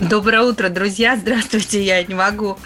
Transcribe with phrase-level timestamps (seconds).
[0.00, 1.16] Доброе утро, друзья.
[1.16, 2.58] Здравствуйте, я не могу.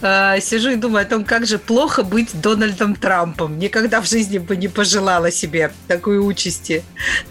[0.00, 3.58] Э, Сижу и думаю о том, как же плохо быть Дональдом Трампом.
[3.58, 6.82] Никогда в жизни бы не пожелала себе такой участи.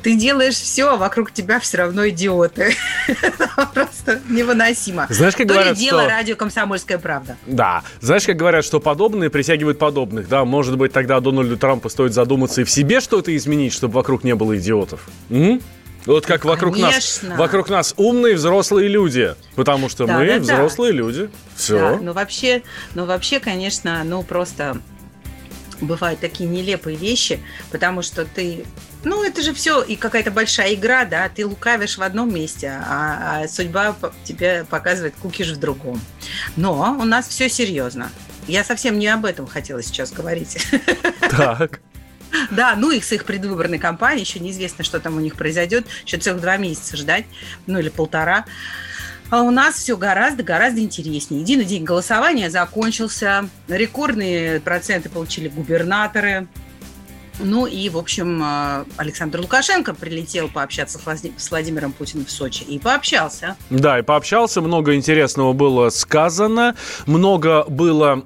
[0.04, 2.76] Ты делаешь все, а вокруг тебя все равно идиоты.
[3.74, 5.08] Просто невыносимо.
[5.10, 7.36] Знаешь, как То ли говорят, дело что- радио «Комсомольская правда».
[7.48, 7.82] Да.
[8.02, 10.46] Знаешь, как говорят, что подобные притягивают подобных, да?
[10.46, 14.36] Может быть, тогда Дональду Трампу стоит задуматься и в себе что-то изменить, чтобы вокруг не
[14.36, 15.08] было идиотов?
[15.32, 15.60] М?
[16.10, 17.36] Вот как вокруг нас, конечно.
[17.38, 20.40] вокруг нас умные взрослые люди, потому что Да, мы да, да.
[20.40, 21.26] взрослые люди.
[21.26, 22.00] Да, Все.
[22.02, 22.64] ну вообще,
[22.96, 24.82] ну вообще, конечно, ну просто
[25.82, 27.40] бывают такие нелепые вещи,
[27.72, 28.66] потому что ты,
[29.04, 33.44] ну это же все и какая-то большая игра, да, ты лукавишь в одном месте, а,
[33.44, 36.02] а судьба тебе показывает кукиш в другом.
[36.56, 38.10] Но у нас все серьезно.
[38.48, 40.58] Я совсем не об этом хотела сейчас говорить.
[41.30, 41.82] Так.
[42.52, 46.18] Да, ну их с их предвыборной кампанией, еще неизвестно, что там у них произойдет, еще
[46.18, 47.26] целых два месяца ждать,
[47.68, 48.46] ну или полтора.
[49.30, 51.42] А у нас все гораздо-гораздо интереснее.
[51.42, 56.48] Единый день голосования закончился, рекордные проценты получили губернаторы.
[57.40, 62.32] Ну и, в общем, э, Александр Лукашенко прилетел пообщаться с Влади- с Владимиром Путиным в
[62.32, 63.56] Сочи и пообщался.
[63.70, 68.24] Да, и пообщался, много интересного было сказано, много было,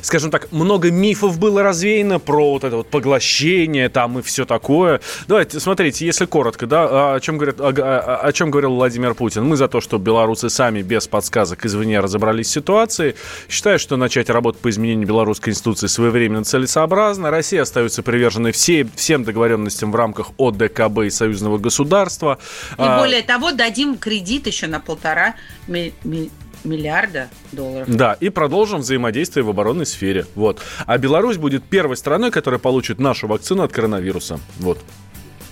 [0.00, 5.00] скажем так, много мифов было развеяно про вот это вот поглощение там и все такое.
[5.26, 9.14] Давайте, смотрите, если коротко, да, а о чем, говорят, о, о- о чем говорил Владимир
[9.14, 9.44] Путин.
[9.44, 13.16] Мы за то, что белорусы сами без подсказок извне разобрались в ситуации.
[13.48, 17.30] Считаю, что начать работу по изменению белорусской конституции своевременно целесообразно.
[17.30, 22.38] Россия остается приверженной все, всем договоренностям в рамках ОДКБ и союзного государства.
[22.72, 25.34] И А, более того, дадим кредит еще на полтора
[25.66, 26.30] ми- ми-
[26.64, 27.88] миллиарда долларов.
[27.88, 30.26] Да, и продолжим взаимодействие в оборонной сфере.
[30.34, 30.60] Вот.
[30.86, 34.40] А Беларусь будет первой страной, которая получит нашу вакцину от коронавируса.
[34.58, 34.78] Вот.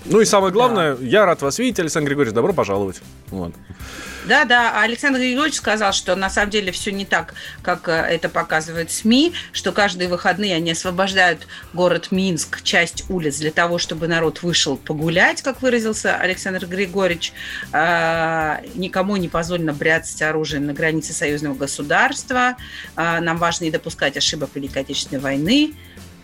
[0.08, 3.00] Ну и самое главное, я рад вас видеть, Александр Григорьевич, добро пожаловать.
[3.28, 3.52] Вот.
[4.26, 7.92] Да, да, а Александр Григорьевич сказал, что на самом деле все не так, как э,
[7.92, 14.08] это показывают СМИ, что каждые выходные они освобождают город Минск, часть улиц для того, чтобы
[14.08, 17.32] народ вышел погулять, как выразился Александр Григорьевич.
[17.72, 22.56] А, Никому не позволено бряцать оружием на границе союзного государства.
[22.96, 25.74] А, Нам важно не допускать ошибок Великой Отечественной войны.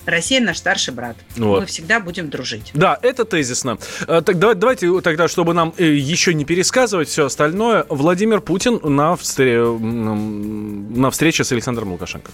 [0.07, 1.17] Россия наш старший брат.
[1.37, 1.61] Вот.
[1.61, 2.71] Мы всегда будем дружить.
[2.75, 3.79] Да, это тезисно.
[4.09, 8.81] Э, Так давай- давайте тогда, чтобы нам э, еще не пересказывать все остальное, Владимир Путин
[8.83, 12.31] на, встре- на встрече с Александром Лукашенко.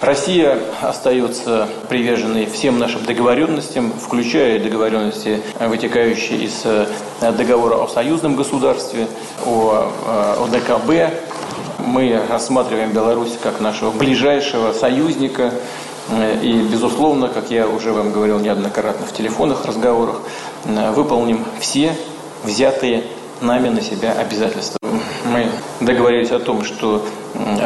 [0.00, 6.64] Россия остается приверженной всем нашим договоренностям, включая договоренности, э, вытекающие из
[7.20, 9.06] договора о союзном государстве,
[9.46, 11.14] о, э, ОДКБ.
[11.78, 15.52] Мы рассматриваем Беларусь как нашего ближайшего союзника.
[16.08, 20.20] Э, И, безусловно, как я уже вам говорил неоднократно в телефонных разговорах,
[20.64, 21.96] э, выполним все
[22.44, 23.04] взятые
[23.40, 24.78] нами на себя обязательства.
[25.24, 25.48] Мы
[25.80, 27.04] договорились о том, что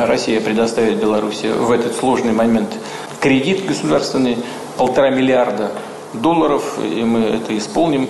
[0.07, 2.69] Россия предоставит Беларуси в этот сложный момент
[3.21, 4.39] кредит государственный,
[4.77, 5.73] полтора миллиарда
[6.15, 8.09] долларов, и мы это исполним.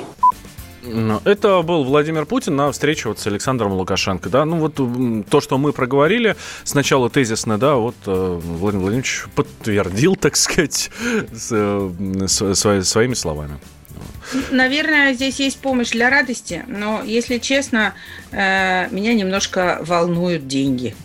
[1.25, 4.45] Это был Владимир Путин на встрече вот с Александром Лукашенко, да.
[4.45, 4.77] Ну вот
[5.29, 10.91] то, что мы проговорили, сначала тезисно, да, вот э, Владимир Владимирович подтвердил, так сказать,
[11.33, 11.91] с, э,
[12.27, 13.59] с- свои- своими словами.
[14.51, 17.95] Наверное, здесь есть помощь для радости, но, если честно,
[18.31, 20.95] э, меня немножко волнуют деньги.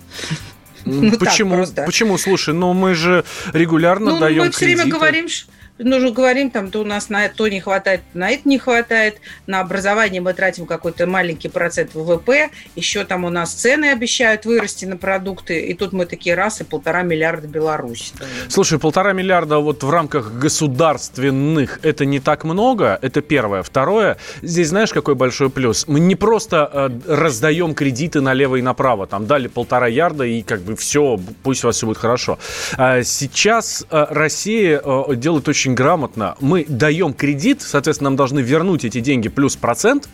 [0.87, 1.65] Ну, Почему?
[1.87, 2.15] Почему?
[2.19, 4.97] Слушай, ну мы же регулярно Ну, даем мы все время кредиты.
[4.99, 5.47] говорим, ш-
[5.77, 9.17] ну, же говорим, там, то у нас на то не хватает, на это не хватает,
[9.47, 14.85] на образование мы тратим какой-то маленький процент ВВП, еще там у нас цены обещают вырасти
[14.85, 18.13] на продукты, и тут мы такие раз и полтора миллиарда Беларусь.
[18.47, 23.63] Слушай, полтора миллиарда вот в рамках государственных это не так много, это первое.
[23.63, 25.87] Второе, здесь знаешь, какой большой плюс?
[25.87, 30.61] Мы не просто э, раздаем кредиты налево и направо, там дали полтора ярда и как
[30.61, 32.39] бы все, пусть у вас все будет хорошо.
[32.77, 36.35] А Сейчас э, Россия э, делает очень грамотно.
[36.39, 40.07] Мы даем кредит, соответственно, нам должны вернуть эти деньги плюс процент,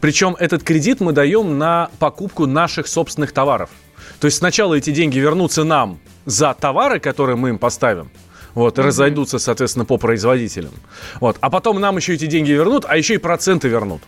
[0.00, 3.70] причем этот кредит мы даем на покупку наших собственных товаров.
[4.20, 8.10] То есть сначала эти деньги вернутся нам за товары, которые мы им поставим,
[8.54, 10.72] вот, и разойдутся, соответственно, по производителям.
[11.20, 11.36] Вот.
[11.40, 14.02] А потом нам еще эти деньги вернут, а еще и проценты вернут.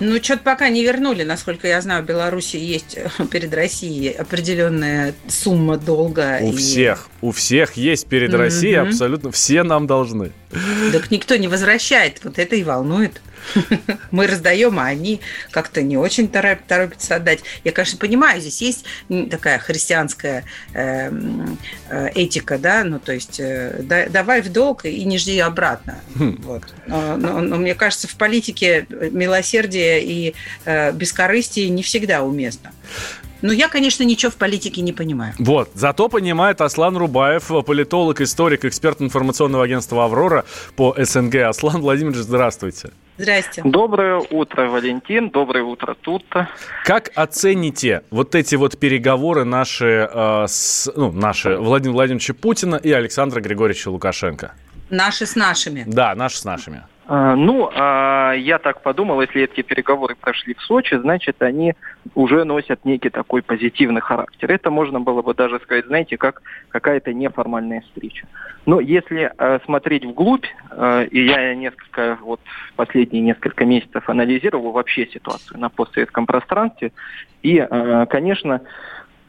[0.00, 1.22] Ну, что-то пока не вернули.
[1.22, 2.98] Насколько я знаю, в Беларуси есть
[3.30, 6.38] перед Россией определенная сумма долга.
[6.40, 6.56] У и...
[6.56, 8.36] всех, у всех есть перед mm-hmm.
[8.36, 9.30] Россией абсолютно.
[9.30, 10.32] Все нам должны.
[10.92, 12.24] Так никто не возвращает.
[12.24, 13.20] Вот это и волнует.
[14.10, 15.20] Мы раздаем, а они
[15.50, 17.40] как-то не очень торопятся отдать.
[17.64, 18.84] Я, конечно, понимаю, здесь есть
[19.30, 20.44] такая христианская
[20.74, 21.58] эм,
[21.88, 25.98] э, этика, да, ну, то есть э, давай в долг и не жди обратно.
[26.16, 26.40] Хм.
[26.42, 26.62] Вот.
[26.86, 30.34] Но, но, но мне кажется, в политике милосердие и
[30.64, 32.72] э, бескорыстие не всегда уместно.
[33.42, 35.34] Ну, я, конечно, ничего в политике не понимаю.
[35.38, 40.44] Вот, зато понимает Аслан Рубаев, политолог, историк, эксперт информационного агентства «Аврора»
[40.76, 41.36] по СНГ.
[41.36, 42.90] Аслан Владимирович, здравствуйте.
[43.20, 43.60] Здрасте.
[43.64, 45.28] Доброе утро, Валентин.
[45.28, 46.48] Доброе утро, Тута.
[46.84, 52.90] Как оцените вот эти вот переговоры наши, э, с, ну, наши Владимира Владимировича Путина и
[52.90, 54.54] Александра Григорьевича Лукашенко?
[54.88, 55.84] Наши с нашими.
[55.86, 56.82] Да, наши с нашими.
[57.12, 61.74] А, ну, а, я так подумал, если эти переговоры прошли в Сочи, значит, они
[62.14, 64.48] уже носят некий такой позитивный характер.
[64.52, 68.28] Это можно было бы даже сказать, знаете, как какая-то неформальная встреча.
[68.64, 70.46] Но если а, смотреть вглубь,
[71.10, 72.40] и я несколько, вот
[72.76, 76.92] последние несколько месяцев анализировал вообще ситуацию на постсоветском пространстве,
[77.42, 77.58] и,
[78.08, 78.60] конечно,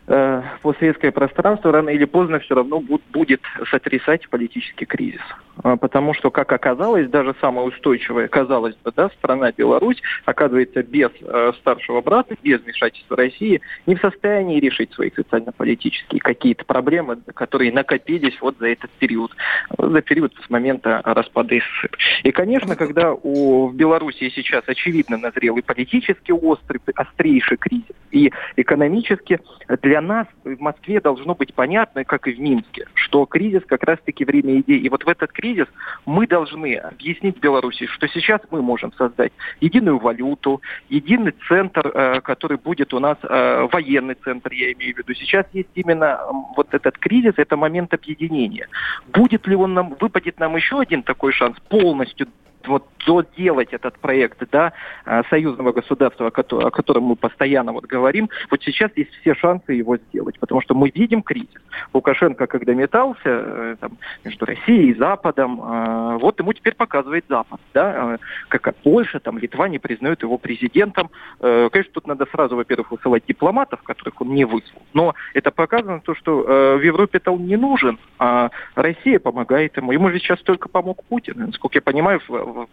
[0.07, 2.81] э, постсоветское пространство рано или поздно все равно
[3.12, 5.21] будет сотрясать политический кризис.
[5.63, 11.12] А, потому что, как оказалось, даже самая устойчивая, казалось бы, да, страна Беларусь, оказывается, без
[11.21, 17.71] э, старшего брата, без вмешательства России, не в состоянии решить свои социально-политические какие-то проблемы, которые
[17.71, 19.31] накопились вот за этот период,
[19.77, 21.98] за период с момента распада СССР.
[22.24, 28.31] И, конечно, когда у, в Беларуси сейчас очевидно назрел и политически острый, острейший кризис, и
[28.56, 29.39] экономически,
[29.81, 34.23] для нас в Москве должно быть понятно, как и в Минске, что кризис как раз-таки
[34.23, 34.79] время идей.
[34.79, 35.65] И вот в этот кризис
[36.05, 42.57] мы должны объяснить Беларуси, что сейчас мы можем создать единую валюту, единый центр, э, который
[42.57, 45.13] будет у нас э, военный центр, я имею в виду.
[45.15, 46.19] Сейчас есть именно
[46.55, 48.67] вот этот кризис, это момент объединения.
[49.07, 52.27] Будет ли он нам, выпадет нам еще один такой шанс полностью
[52.67, 54.73] вот доделать этот проект да,
[55.05, 59.97] а, союзного государства, о котором мы постоянно вот говорим, вот сейчас есть все шансы его
[59.97, 61.49] сделать, потому что мы видим кризис.
[61.93, 67.59] Лукашенко, когда метался э, там, между Россией и Западом, а, вот ему теперь показывает Запад,
[67.73, 68.17] да,
[68.49, 71.09] как Польша, там, Литва не признают его президентом.
[71.39, 76.01] Э, конечно, тут надо сразу, во-первых, высылать дипломатов, которых он не выслал, но это показано
[76.01, 79.91] то, что э, в Европе-то он не нужен, а Россия помогает ему.
[79.91, 81.33] Ему ведь сейчас только помог Путин.
[81.37, 82.19] Насколько я понимаю,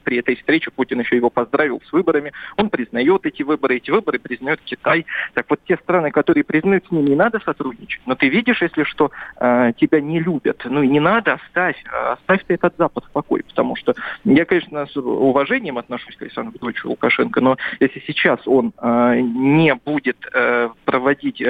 [0.05, 2.33] при этой встрече Путин еще его поздравил с выборами.
[2.57, 5.07] Он признает эти выборы, эти выборы признает Китай.
[5.35, 8.01] Так вот, те страны, которые признают, с ними не надо сотрудничать.
[8.07, 9.11] Но ты видишь, если что,
[9.41, 10.63] э, тебя не любят.
[10.65, 11.83] Ну и не надо, оставь.
[12.13, 13.43] Оставь ты этот Запад в покое.
[13.45, 13.95] Потому что
[14.25, 19.75] я, конечно, с уважением отношусь к Александру Петровичу Лукашенко, но если сейчас он э, не
[19.75, 21.43] будет э, проводить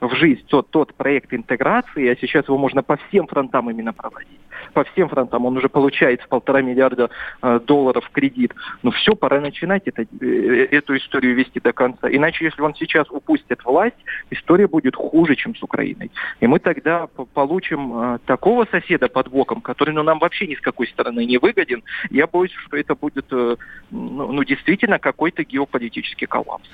[0.00, 4.40] в жизнь тот, тот проект интеграции, а сейчас его можно по всем фронтам именно проводить,
[4.74, 7.08] по всем фронтам, он уже получает полтора миллиарда
[7.42, 8.52] э, долларов кредит.
[8.82, 12.08] Ну все, пора начинать это, э, эту историю вести до конца.
[12.10, 13.96] Иначе, если он сейчас упустит власть,
[14.30, 16.10] история будет хуже, чем с Украиной.
[16.40, 20.60] И мы тогда получим э, такого соседа под боком, который ну, нам вообще ни с
[20.60, 21.82] какой стороны не выгоден.
[22.10, 23.56] Я боюсь, что это будет ну,
[23.90, 26.68] ну, действительно какой-то геополитический коллапс.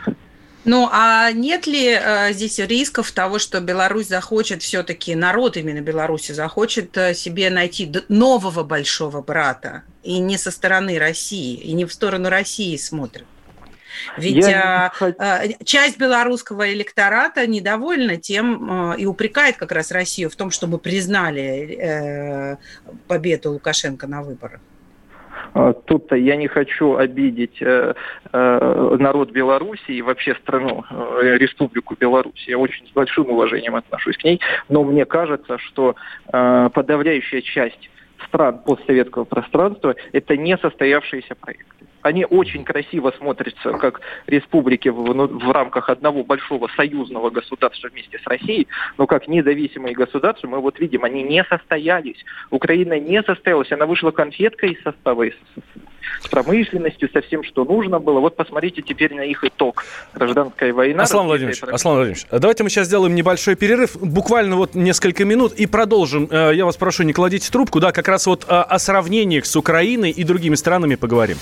[0.65, 6.33] Ну, а нет ли э, здесь рисков того, что Беларусь захочет все-таки, народ именно Беларуси
[6.33, 11.93] захочет э, себе найти нового большого брата, и не со стороны России, и не в
[11.93, 13.25] сторону России смотрит?
[14.17, 14.93] Ведь Я...
[15.19, 22.57] а, часть белорусского электората недовольна тем и упрекает как раз Россию в том, чтобы признали
[23.09, 24.61] победу Лукашенко на выборах.
[25.55, 27.95] А, тут я не хочу обидеть э,
[28.33, 32.45] э, народ Беларуси и вообще страну, э, Республику Беларусь.
[32.47, 37.91] Я очень с большим уважением отношусь к ней, но мне кажется, что подавляющая часть
[38.27, 45.27] стран постсоветского пространства это не состоявшиеся проекты они очень красиво смотрятся как республики в, ну,
[45.27, 50.79] в рамках одного большого союзного государства вместе с Россией, но как независимые государства мы вот
[50.79, 52.25] видим, они не состоялись.
[52.51, 55.91] Украина не состоялась, она вышла конфеткой из состава СССР
[56.23, 58.21] с промышленностью, со всем, что нужно было.
[58.21, 59.85] Вот посмотрите теперь на их итог.
[60.15, 61.03] Гражданская война.
[61.03, 65.67] Аслан Владимирович, Аслан Владимирович, давайте мы сейчас сделаем небольшой перерыв, буквально вот несколько минут, и
[65.67, 66.29] продолжим.
[66.31, 69.57] Э, я вас прошу, не кладите трубку, да, как раз вот э, о сравнениях с
[69.57, 71.39] Украиной и другими странами поговорим.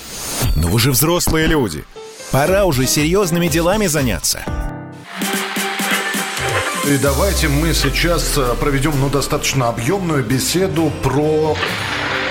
[0.55, 1.83] Но вы же взрослые люди.
[2.31, 4.43] Пора уже серьезными делами заняться.
[6.87, 11.55] И давайте мы сейчас э, проведем ну, достаточно объемную беседу про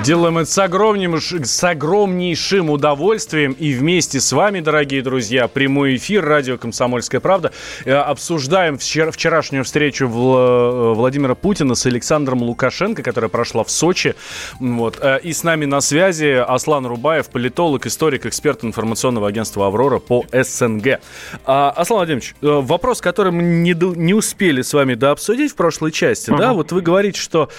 [0.00, 3.52] Делаем это с огромнейшим, с огромнейшим удовольствием.
[3.52, 7.52] И вместе с вами, дорогие друзья, прямой эфир радио «Комсомольская правда».
[7.84, 14.16] Э, обсуждаем вчера, вчерашнюю встречу э, Владимира Путина с Александром Лукашенко, которая прошла в Сочи.
[14.58, 14.98] Вот.
[15.00, 20.24] Э, и с нами на связи Аслан Рубаев, политолог, историк, эксперт информационного агентства «Аврора» по
[20.32, 20.98] СНГ.
[21.44, 26.30] Аслан Владимирович, вопрос, который мы не, не успели с вами дообсудить в прошлой части.
[26.30, 26.38] Uh-huh.
[26.38, 26.52] Да?
[26.54, 27.50] Вот вы говорите, что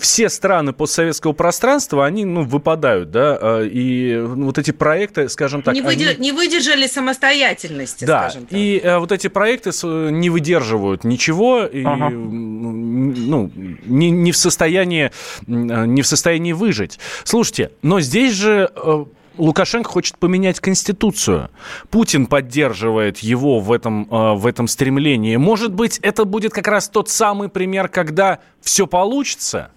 [0.00, 5.28] все страны постсоветского пространства пространства, они ну, выпадают, да, а, и ну, вот эти проекты,
[5.28, 5.74] скажем так...
[5.74, 6.10] Не, выдер...
[6.10, 6.18] они...
[6.20, 8.56] не выдержали самостоятельности, да, скажем так.
[8.58, 12.10] и а, вот эти проекты не выдерживают ничего, и ага.
[12.10, 13.50] ну,
[13.84, 15.10] не, не, в состоянии,
[15.46, 17.00] не в состоянии выжить.
[17.24, 18.70] Слушайте, но здесь же
[19.36, 21.50] Лукашенко хочет поменять Конституцию.
[21.90, 25.34] Путин поддерживает его в этом, в этом стремлении.
[25.36, 29.70] Может быть, это будет как раз тот самый пример, когда все получится?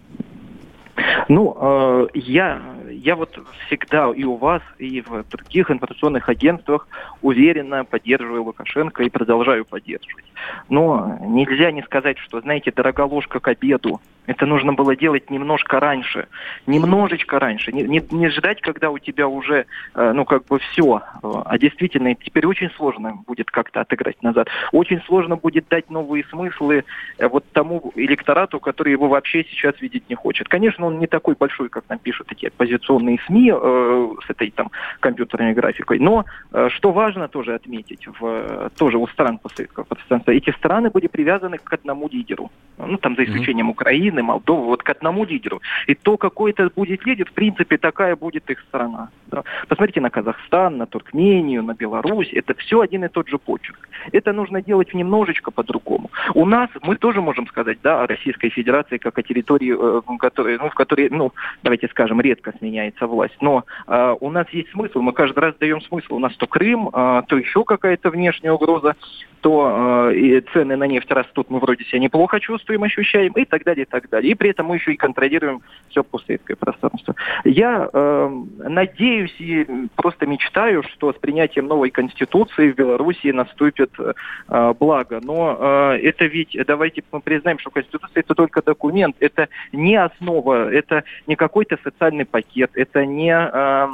[1.29, 6.88] Ну, э, я, я вот всегда и у вас, и в других информационных агентствах
[7.21, 10.25] уверенно поддерживаю Лукашенко и продолжаю поддерживать.
[10.69, 14.01] Но нельзя не сказать, что, знаете, дорога ложка к обеду.
[14.27, 16.27] Это нужно было делать немножко раньше.
[16.67, 17.71] Немножечко раньше.
[17.71, 21.01] Не, не, не ждать, когда у тебя уже, э, ну, как бы все.
[21.24, 24.48] А действительно, теперь очень сложно будет как-то отыграть назад.
[24.71, 26.86] Очень сложно будет дать новые смыслы
[27.17, 30.48] э, вот тому электорату, который его вообще сейчас видеть не хочет.
[30.48, 34.71] Конечно, он не такой большой, как нам пишут эти оппозиционные СМИ э, с этой там
[35.00, 36.00] компьютерной графикой.
[36.00, 41.07] Но э, что важно тоже отметить, в, тоже у стран постсоветского пространства, эти страны были
[41.07, 42.51] привязаны к одному лидеру.
[42.77, 43.71] Ну, там, за исключением mm-hmm.
[43.71, 45.61] Украины, Молдовы, вот к одному лидеру.
[45.88, 49.09] И то, какой это будет лидер, в принципе, такая будет их страна.
[49.27, 49.43] Да.
[49.67, 52.29] Посмотрите на Казахстан, на Туркмению, на Беларусь.
[52.33, 53.88] Это все один и тот же почерк.
[54.11, 56.09] Это нужно делать немножечко по-другому.
[56.33, 60.57] У нас, мы тоже можем сказать, да, о Российской Федерации, как о территории, э, которой,
[60.57, 61.31] ну, в которой, ну,
[61.63, 63.35] давайте скажем, редко сменяется власть.
[63.41, 66.15] Но э, у нас есть смысл, мы каждый раз даем смысл.
[66.15, 68.95] У нас то Крым, э, то еще какая-то внешняя угроза,
[69.41, 73.83] то э, цены на нефть растут, мы вроде себя неплохо чувствуем, ощущаем, и так далее,
[73.83, 74.31] и так далее.
[74.31, 77.15] И при этом мы еще и контролируем все постсоветское пространство.
[77.43, 84.74] Я э, надеюсь и просто мечтаю, что с принятием новой конституции в Беларуси наступит э,
[84.79, 85.19] благо.
[85.24, 90.71] Но э, это ведь, давайте мы признаем, что конституция это только документ, это не основа,
[90.71, 93.88] это не какой-то социальный пакет, это не, э,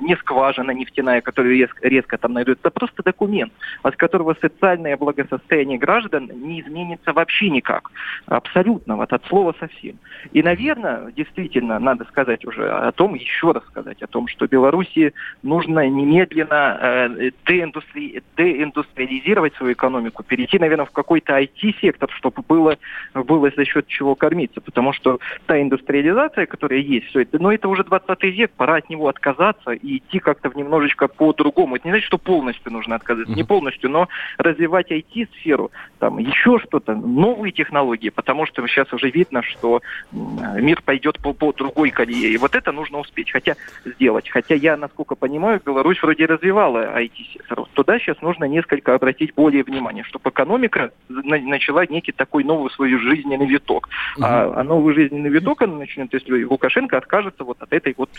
[0.00, 3.52] не скважина нефтяная, которую резко, резко там найдут, это просто документ,
[3.82, 7.90] от которого социальный социальное благосостояние граждан не изменится вообще никак.
[8.26, 9.96] Абсолютно, вот от слова совсем.
[10.32, 15.12] И, наверное, действительно, надо сказать уже о том, еще раз сказать о том, что Беларуси
[15.42, 18.22] нужно немедленно э, деиндустри...
[18.36, 22.76] деиндустриализировать свою экономику, перейти, наверное, в какой-то IT-сектор, чтобы было,
[23.14, 24.60] было за счет чего кормиться.
[24.60, 28.90] Потому что та индустриализация, которая есть, все это, но это уже 20 век, пора от
[28.90, 31.76] него отказаться и идти как-то немножечко по-другому.
[31.76, 36.58] Это не значит, что полностью нужно отказаться, не полностью, но развивать развивать IT-сферу, там еще
[36.58, 39.80] что-то, новые технологии, потому что сейчас уже видно, что
[40.12, 42.32] мир пойдет по, по другой колее.
[42.32, 43.54] И вот это нужно успеть, хотя
[43.84, 44.28] сделать.
[44.28, 47.64] Хотя я, насколько понимаю, Беларусь вроде развивала IT-сектор.
[47.74, 53.46] Туда сейчас нужно несколько обратить более внимание, чтобы экономика начала некий такой новый свой жизненный
[53.46, 53.88] виток.
[54.16, 54.24] Угу.
[54.24, 58.10] А, а новый жизненный виток она начнет, если Лукашенко откажется вот от этой вот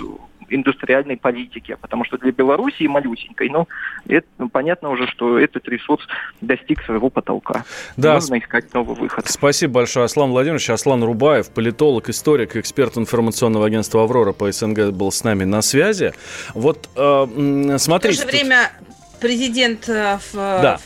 [0.49, 1.77] индустриальной политики.
[1.79, 3.67] Потому что для Беларуси малюсенькой, ну,
[4.07, 6.07] это, ну, понятно уже, что этот ресурс
[6.41, 7.65] достиг своего потолка.
[7.95, 8.15] Да.
[8.15, 9.27] Нужно искать новый выход.
[9.27, 10.69] Спасибо большое, Аслан Владимирович.
[10.69, 16.13] Аслан Рубаев, политолог, историк, эксперт информационного агентства «Аврора» по СНГ был с нами на связи.
[16.53, 18.21] Вот э, смотрите...
[18.21, 18.71] В то же время
[19.19, 20.79] Президент э, да.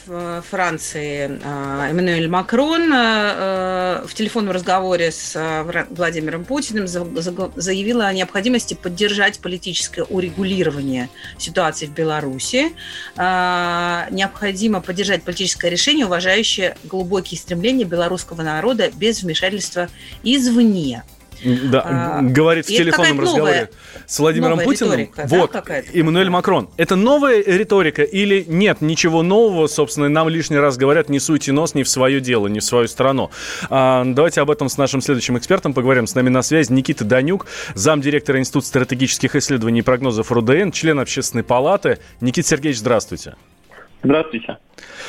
[0.50, 5.36] Франции э, Эммануэль Макрон э, в телефонном разговоре с
[5.90, 12.72] Владимиром Путиным заявил о необходимости поддержать политическое урегулирование ситуации в Беларуси.
[13.18, 19.90] Необходимо поддержать политическое решение, уважающее глубокие стремления белорусского народа без вмешательства
[20.24, 21.04] извне.
[21.44, 23.70] Да, а, говорит в телефонном разговоре новая,
[24.06, 25.00] с Владимиром Путиным.
[25.00, 26.70] Риторика, вот, да, Эммануэль Макрон.
[26.78, 31.74] Это новая риторика или нет ничего нового, собственно, нам лишний раз говорят, не суйте нос
[31.76, 33.32] не в свое дело, не в свою страну.
[33.70, 36.08] А, давайте об этом с нашим следующим экспертом поговорим.
[36.08, 41.44] С нами на связи Никита Данюк, замдиректора Института стратегических исследований и прогнозов РУДН, член Общественной
[41.44, 42.00] палаты.
[42.20, 43.02] Никита Сергеевич, здравствуйте.
[43.12, 43.61] Здравствуйте.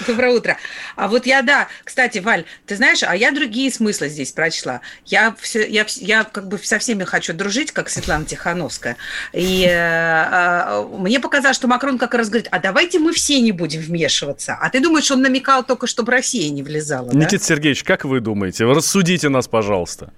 [0.06, 0.56] Доброе утро.
[0.96, 4.80] А вот я, да, кстати, Валь, ты знаешь, а я другие смыслы здесь прочла.
[5.06, 8.96] Я, все, я, я как бы со всеми хочу дружить, как Светлана Тихановская.
[9.32, 13.52] И э, э, мне показалось, что Макрон как раз говорит, а давайте мы все не
[13.52, 14.58] будем вмешиваться.
[14.60, 17.44] А ты думаешь, он намекал только, чтобы Россия не влезала, Никита да?
[17.44, 18.64] Сергеевич, как вы думаете?
[18.64, 20.12] Рассудите нас, пожалуйста.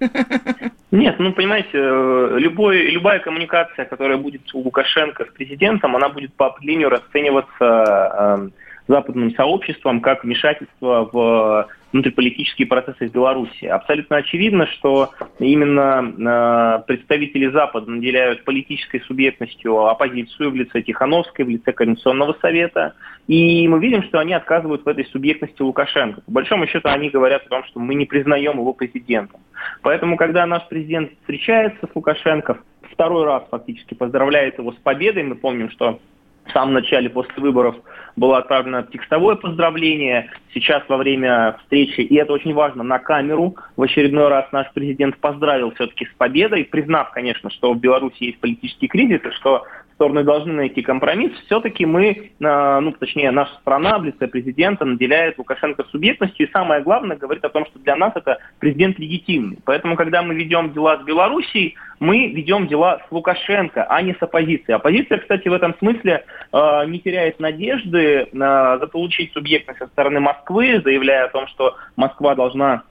[0.91, 6.33] Нет, ну, понимаете, э, любой, любая коммуникация, которая будет у Лукашенко с президентом, она будет
[6.33, 8.49] по определению расцениваться э,
[8.87, 13.65] западным сообществом как вмешательство в внутриполитические процессы в Беларуси.
[13.65, 21.49] Абсолютно очевидно, что именно э, представители Запада наделяют политической субъектностью оппозицию в лице Тихановской, в
[21.49, 22.95] лице Координационного совета.
[23.27, 26.19] И мы видим, что они отказывают в этой субъектности Лукашенко.
[26.19, 29.39] По большому счету они говорят о том, что мы не признаем его президентом.
[29.81, 32.59] Поэтому, когда наш президент встречается с Лукашенко,
[32.91, 36.01] второй раз фактически поздравляет его с победой, мы помним, что
[36.45, 37.75] в самом начале после выборов
[38.15, 40.29] было отправлено текстовое поздравление.
[40.53, 45.17] Сейчас во время встречи, и это очень важно, на камеру в очередной раз наш президент
[45.17, 50.23] поздравил все-таки с победой, признав, конечно, что в Беларуси есть политический кризис, и что стороны
[50.23, 55.83] должны найти компромисс, все-таки мы, а, ну, точнее, наша страна в лице президента наделяет Лукашенко
[55.85, 59.57] субъектностью, и самое главное, говорит о том, что для нас это президент легитимный.
[59.65, 64.21] Поэтому, когда мы ведем дела с Белоруссией, мы ведем дела с Лукашенко, а не с
[64.21, 64.75] оппозицией.
[64.75, 70.81] Оппозиция, кстати, в этом смысле э, не теряет надежды э, заполучить субъектность со стороны Москвы,
[70.83, 72.83] заявляя о том, что Москва должна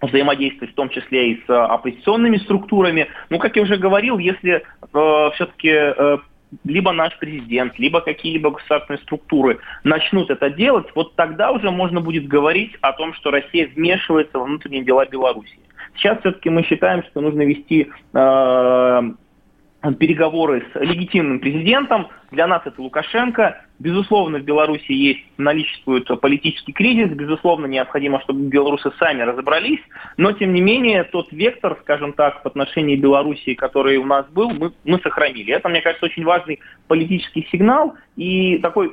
[0.00, 3.08] взаимодействовать в том числе и с оппозиционными структурами.
[3.30, 6.18] Ну, как я уже говорил, если э, все-таки э,
[6.64, 12.26] либо наш президент, либо какие-либо государственные структуры начнут это делать, вот тогда уже можно будет
[12.26, 15.58] говорить о том, что Россия вмешивается во внутренние дела Беларуси.
[15.96, 19.02] Сейчас все-таки мы считаем, что нужно вести э,
[19.98, 22.08] переговоры с легитимным президентом.
[22.30, 23.64] Для нас это Лукашенко.
[23.78, 27.10] Безусловно, в Беларуси есть, наличествует политический кризис.
[27.10, 29.80] Безусловно, необходимо, чтобы белорусы сами разобрались.
[30.16, 34.50] Но, тем не менее, тот вектор, скажем так, в отношении Беларуси, который у нас был,
[34.50, 35.54] мы, мы сохранили.
[35.54, 38.92] Это, мне кажется, очень важный политический сигнал и такой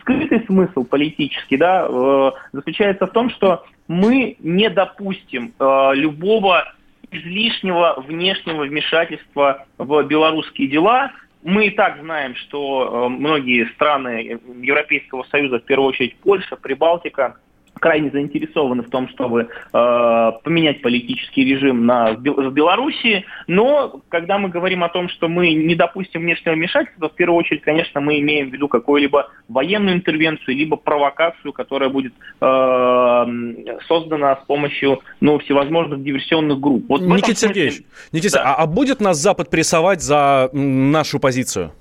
[0.00, 6.64] скрытый смысл политический да, э, заключается в том, что мы не допустим э, любого
[7.12, 11.12] излишнего внешнего вмешательства в белорусские дела.
[11.42, 17.36] Мы и так знаем, что э, многие страны Европейского Союза, в первую очередь Польша, Прибалтика,
[17.82, 23.24] крайне заинтересованы в том, чтобы э, поменять политический режим на, в Беларуси.
[23.48, 27.62] Но когда мы говорим о том, что мы не допустим внешнего вмешательства, в первую очередь,
[27.62, 34.46] конечно, мы имеем в виду какую-либо военную интервенцию, либо провокацию, которая будет э, создана с
[34.46, 36.84] помощью ну, всевозможных диверсионных групп.
[36.88, 37.48] Вот Никита смысле...
[37.48, 38.54] Сергеевич, Никита, да.
[38.54, 41.72] а, а будет нас Запад прессовать за нашу позицию?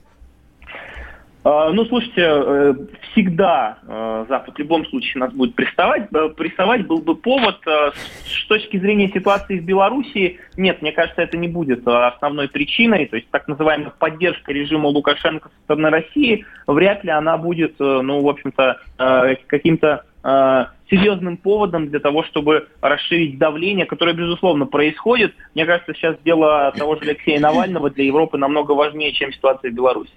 [1.43, 2.73] А, ну, слушайте, э,
[3.11, 6.07] всегда э, Запад в любом случае нас будет приставать.
[6.13, 7.59] Э, приставать был бы повод.
[7.65, 13.07] С точки зрения ситуации в Беларуси, нет, мне кажется, это не будет основной причиной.
[13.07, 18.21] То есть так называемая поддержка режима Лукашенко со стороны России, вряд ли она будет, ну,
[18.21, 18.79] в общем-то,
[19.47, 20.03] каким-то
[20.89, 25.33] серьезным поводом для того, чтобы расширить давление, которое, безусловно, происходит.
[25.55, 29.73] Мне кажется, сейчас дело того же Алексея Навального для Европы намного важнее, чем ситуация в
[29.73, 30.11] Беларуси.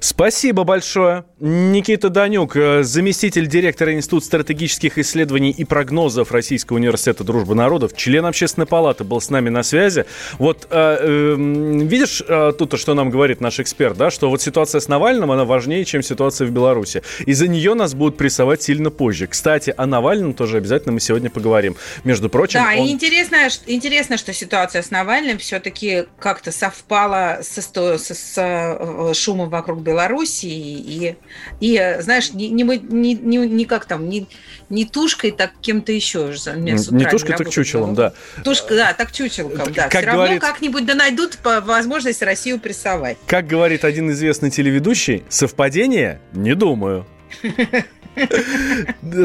[0.00, 1.24] Спасибо большое.
[1.40, 8.26] Никита Данюк, э, заместитель директора Института стратегических исследований и прогнозов Российского университета дружбы народов, член
[8.26, 10.04] общественной палаты, был с нами на связи.
[10.38, 14.80] Вот э, э, видишь э, тут, что нам говорит наш эксперт, да, что вот ситуация
[14.80, 17.02] с Навальным, она важнее, чем ситуация в Беларуси.
[17.24, 19.26] Из-за нее нас будут прессовать сильно позже.
[19.26, 21.76] Кстати, о Навальном тоже обязательно мы сегодня поговорим.
[22.04, 22.86] Между прочим, Да, он...
[22.86, 29.48] и интересно, интересно, что ситуация с Навальным все-таки как-то совпала с, с, с э, шумом
[29.48, 31.16] вокруг Беларуси и,
[31.60, 34.26] и знаешь, не, не, не, не, не как там, не,
[34.68, 36.32] не тушкой, так кем-то еще.
[36.56, 38.12] Не тушкой, так чучелом, да.
[38.42, 39.88] Тушка, да, так чучелком, да.
[39.88, 40.40] Как Все говорит...
[40.40, 43.16] равно как-нибудь да найдут возможность Россию прессовать.
[43.26, 46.20] Как говорит один известный телеведущий, совпадение?
[46.32, 47.06] Не думаю.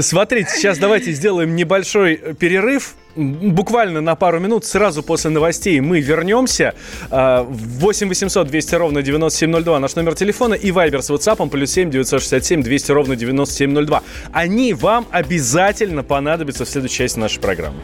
[0.02, 2.96] Смотрите, сейчас давайте сделаем небольшой перерыв.
[3.16, 6.74] Буквально на пару минут, сразу после новостей мы вернемся.
[7.10, 12.64] 8 800 200 ровно 9702 наш номер телефона и вайбер с WhatsApp плюс 7 967
[12.64, 14.04] 200 ровно 9702.
[14.32, 17.80] Они вам обязательно понадобятся в следующей части нашей программы.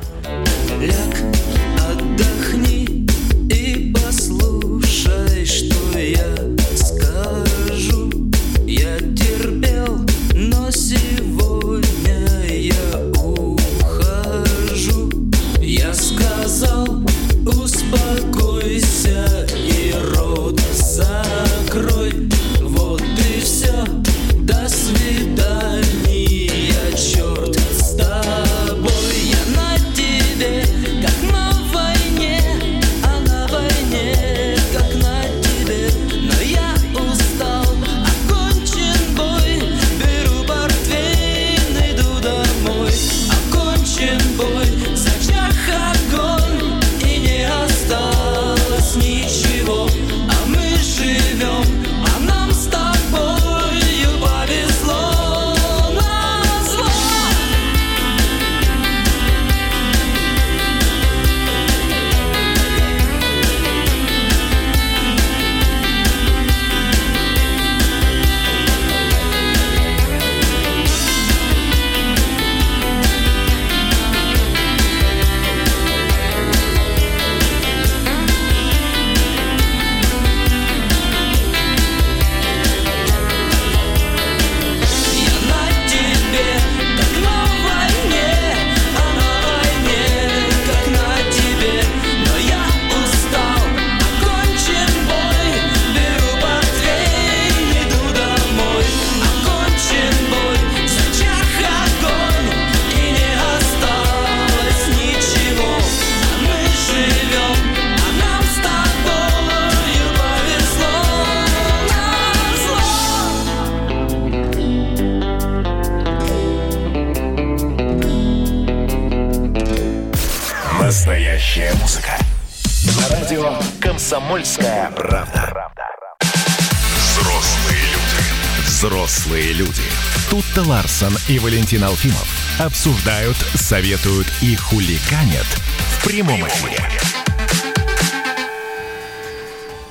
[129.36, 129.82] Взрослые люди.
[130.30, 132.26] Тут-то Ларсон и Валентин Алфимов
[132.58, 136.80] обсуждают, советуют и хуликанят в прямом эфире.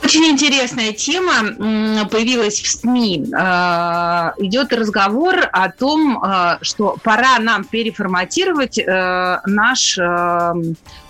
[0.02, 3.32] Очень интересная тема появилась в СМИ.
[3.36, 10.52] Э, Идет разговор о том, э, что пора нам переформатировать э, наш э,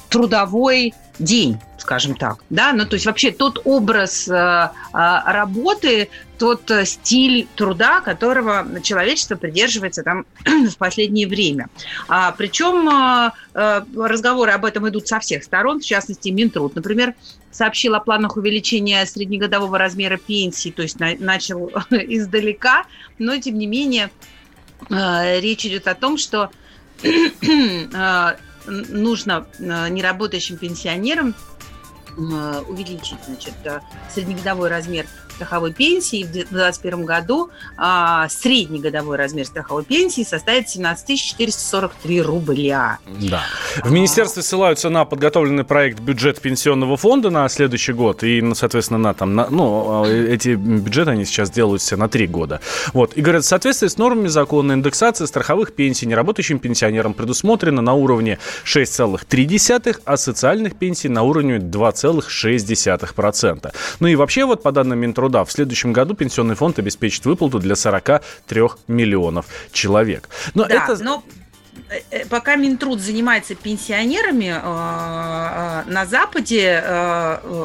[0.09, 6.09] трудовой день, скажем так, да, ну то есть вообще тот образ э, э, работы,
[6.45, 11.71] тот э, стиль труда, которого человечество придерживается там в последнее время.
[12.07, 17.15] А, причем э, э, разговоры об этом идут со всех сторон, в частности Минтруд, например,
[17.51, 22.85] сообщил о планах увеличения среднегодового размера пенсии, то есть на, начал издалека,
[23.19, 24.11] но тем не менее
[24.91, 26.51] э, речь идет о том, что
[28.69, 31.35] нужно неработающим пенсионерам
[32.17, 33.55] увеличить значит,
[34.13, 36.25] среднегодовой размер страховой пенсии.
[36.25, 42.99] В 2021 году а, средний годовой размер страховой пенсии составит 17 443 рубля.
[43.21, 43.43] Да.
[43.83, 48.99] В министерстве ссылаются на подготовленный проект бюджет пенсионного фонда на следующий год и, ну, соответственно,
[48.99, 52.61] на там, на, ну, эти бюджеты они сейчас делаются на три года.
[52.93, 53.15] Вот.
[53.15, 58.39] И говорят, в соответствии с нормами закона индексация страховых пенсий неработающим пенсионерам предусмотрена на уровне
[58.65, 63.75] 6,3, а социальных пенсий на уровне 2,6%.
[64.01, 67.77] Ну и вообще, вот по данным Минтруда, в следующем году пенсионный фонд обеспечит выплату для
[67.77, 70.29] 43 миллионов человек.
[70.55, 71.03] Но да, это...
[71.03, 71.25] но
[72.11, 76.83] э, пока Минтруд занимается пенсионерами, э, э, на Западе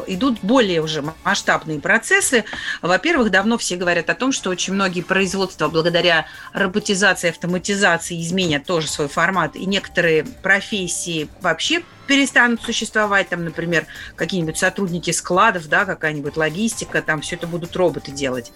[0.06, 2.44] идут более уже масштабные процессы.
[2.82, 8.88] Во-первых, давно все говорят о том, что очень многие производства благодаря роботизации, автоматизации изменят тоже
[8.88, 16.36] свой формат, и некоторые профессии вообще перестанут существовать, там, например, какие-нибудь сотрудники складов, да, какая-нибудь
[16.36, 18.50] логистика, там все это будут роботы делать.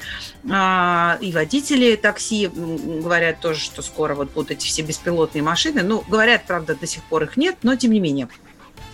[0.51, 5.85] А, и водители такси говорят тоже, что скоро вот будут эти все беспилотные машины.
[5.85, 8.29] Ну, говорят, правда, до сих пор их нет, но тем не менее.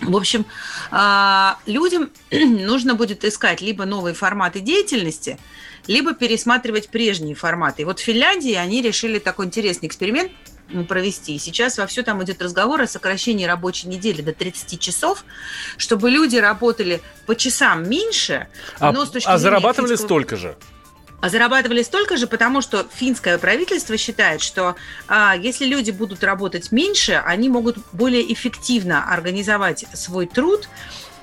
[0.01, 0.45] В общем,
[0.91, 5.39] а, людям нужно будет искать либо новые форматы деятельности,
[5.87, 7.81] либо пересматривать прежние форматы.
[7.81, 10.31] И вот в Финляндии они решили такой интересный эксперимент–
[10.87, 11.37] провести.
[11.37, 15.23] Сейчас во все там идет разговор о сокращении рабочей недели до 30 часов,
[15.77, 18.47] чтобы люди работали по часам меньше,
[18.79, 20.07] а, но с точки а зрения зарабатывали финского...
[20.07, 20.55] столько же?
[21.21, 24.75] А зарабатывали столько же, потому что финское правительство считает, что
[25.07, 30.67] а, если люди будут работать меньше, они могут более эффективно организовать свой труд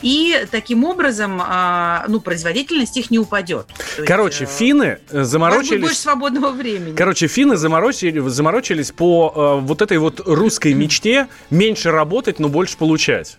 [0.02, 3.66] и таким образом, а, ну, производительность их не упадет.
[3.96, 5.80] То Короче, есть, э, финны заморочились...
[5.80, 6.94] Больше свободного времени.
[6.94, 12.76] Короче, финны заморочили, заморочились по э, вот этой вот русской мечте меньше работать, но больше
[12.76, 13.38] получать.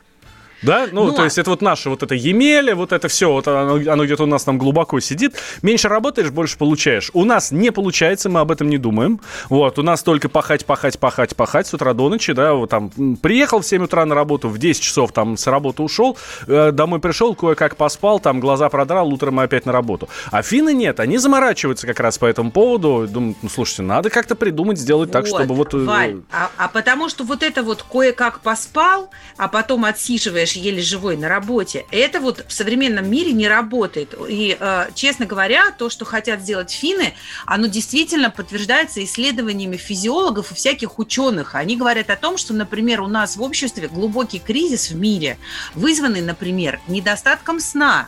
[0.62, 0.88] Да?
[0.92, 3.76] Ну, ну, то есть это вот наше вот это Емеля, вот это все, вот оно,
[3.76, 5.36] оно где-то у нас там глубоко сидит.
[5.62, 7.12] Меньше работаешь, больше получаешь.
[7.14, 9.20] У нас не получается, мы об этом не думаем.
[9.50, 12.90] Вот, у нас только пахать, пахать, пахать, пахать с утра до ночи, да, вот там
[13.22, 16.18] приехал в 7 утра на работу, в 10 часов там с работы ушел,
[16.48, 20.10] э, домой пришел, кое-как поспал, там глаза продрал, утром опять на работу.
[20.32, 24.36] А финны нет, они заморачиваются как раз по этому поводу, думают, ну, слушайте, надо как-то
[24.36, 25.74] придумать, сделать вот, так, чтобы вот...
[25.74, 30.66] Э, Валь, а, а потому что вот это вот кое-как поспал, а потом отсиживаешь знаешь,
[30.66, 31.86] еле живой на работе.
[31.92, 34.14] Это вот в современном мире не работает.
[34.28, 37.14] И, э, честно говоря, то, что хотят сделать финны,
[37.46, 41.56] оно действительно подтверждается исследованиями физиологов и всяких ученых.
[41.56, 45.38] Они говорят о том, что, например, у нас в обществе глубокий кризис в мире,
[45.76, 48.08] вызванный, например, недостатком сна.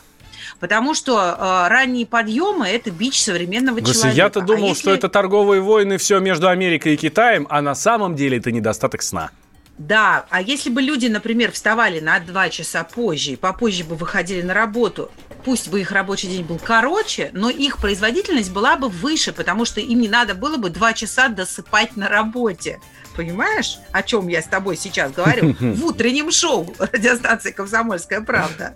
[0.60, 4.16] Потому что э, ранние подъемы– это бич современного Слушай, человека.
[4.16, 4.80] Я-то а думал, а если...
[4.80, 9.02] что это торговые войны все между Америкой и Китаем, а на самом деле это недостаток
[9.02, 9.30] сна.
[9.78, 14.42] Да, а если бы люди, например, вставали на два часа позже и попозже бы выходили
[14.42, 15.10] на работу,
[15.44, 19.80] пусть бы их рабочий день был короче, но их производительность была бы выше, потому что
[19.80, 22.80] им не надо было бы два часа досыпать на работе.
[23.16, 25.54] Понимаешь, о чем я с тобой сейчас говорю?
[25.60, 28.74] В утреннем шоу радиостанции «Комсомольская правда».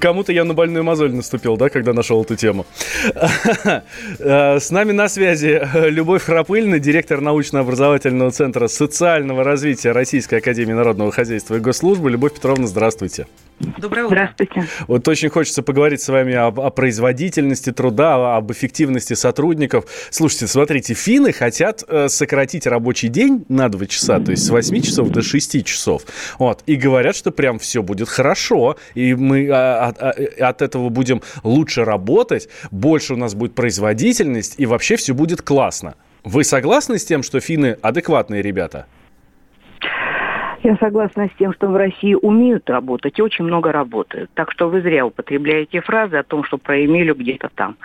[0.00, 2.66] Кому-то я на больную мозоль наступил, да, когда нашел эту тему.
[4.18, 11.12] Э, с нами на связи Любовь Храпыльна, директор научно-образовательного центра социального развития Российской Академии Народного
[11.12, 12.10] Хозяйства и Госслужбы.
[12.10, 13.26] Любовь Петровна, здравствуйте.
[13.60, 14.32] Доброе утро.
[14.36, 14.68] Здравствуйте.
[14.88, 19.84] Вот очень хочется поговорить с вами об, о производительности труда, об эффективности сотрудников.
[20.10, 24.80] Слушайте, смотрите, финны хотят э, сократить рабочий день на 2 часа, то есть с 8
[24.82, 26.02] часов до 6 часов.
[26.38, 26.62] Вот.
[26.66, 31.22] И говорят, что прям все будет хорошо, и мы а, от, а, от этого будем
[31.44, 35.94] лучше работать, больше у нас будет производительность, и вообще все будет классно.
[36.24, 38.86] Вы согласны с тем, что финны адекватные ребята?
[40.64, 44.30] Я согласна с тем, что в России умеют работать и очень много работают.
[44.32, 47.76] Так что вы зря употребляете фразы о том, что про Эмилю где-то там.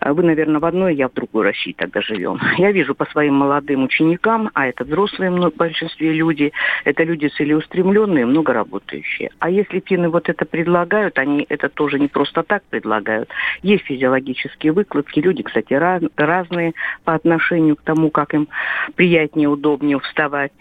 [0.00, 2.38] А вы, наверное, в одной, я в другой России тогда живем.
[2.56, 6.52] Я вижу по своим молодым ученикам, а это взрослые в большинстве люди,
[6.84, 9.30] это люди целеустремленные, много работающие.
[9.40, 13.28] А если финны вот это предлагают, они это тоже не просто так предлагают.
[13.62, 18.46] Есть физиологические выкладки, люди, кстати, раз, разные по отношению к тому, как им
[18.94, 20.52] приятнее, удобнее вставать.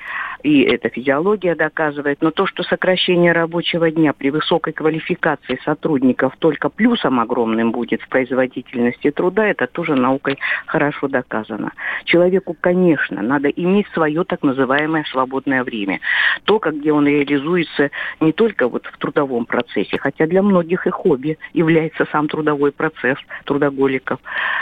[0.42, 6.36] И это физиология технология доказывает, но то, что сокращение рабочего дня при высокой квалификации сотрудников
[6.40, 11.72] только плюсом огромным будет в производительности труда, это тоже наукой хорошо доказано.
[12.06, 16.00] Человеку, конечно, надо иметь свое так называемое свободное время.
[16.46, 20.90] То, как где он реализуется не только вот в трудовом процессе, хотя для многих и
[20.90, 24.20] хобби является сам трудовой процесс трудоголиков.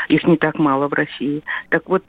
[0.10, 1.44] Их не так мало в России.
[1.70, 2.04] Так вот,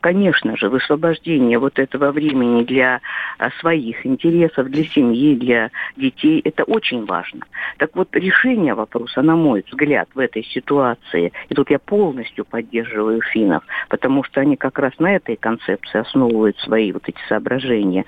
[0.00, 3.00] конечно же, высвобождение вот этого времени для
[3.38, 6.40] э, своих интересов для семьи, для детей.
[6.44, 7.40] Это очень важно.
[7.78, 13.20] Так вот, решение вопроса, на мой взгляд, в этой ситуации, и тут я полностью поддерживаю
[13.22, 18.04] финнов, потому что они как раз на этой концепции основывают свои вот эти соображения.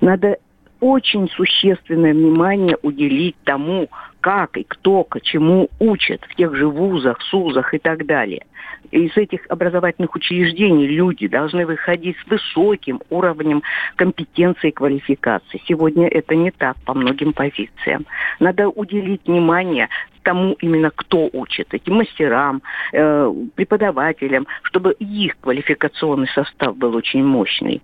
[0.00, 0.38] Надо
[0.80, 3.88] очень существенное внимание уделить тому,
[4.20, 8.44] как и кто к чему учат в тех же вузах, СУЗах и так далее
[8.90, 13.62] из этих образовательных учреждений люди должны выходить с высоким уровнем
[13.96, 15.60] компетенции и квалификации.
[15.66, 18.06] Сегодня это не так по многим позициям.
[18.40, 19.88] Надо уделить внимание
[20.22, 27.82] тому именно, кто учит, этим мастерам, э, преподавателям, чтобы их квалификационный состав был очень мощный.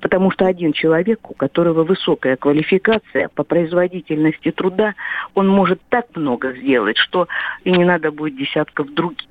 [0.00, 4.94] Потому что один человек, у которого высокая квалификация по производительности труда,
[5.34, 7.28] он может так много сделать, что
[7.64, 9.28] и не надо будет десятков других.